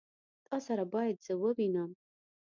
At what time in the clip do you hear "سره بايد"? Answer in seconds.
0.65-1.17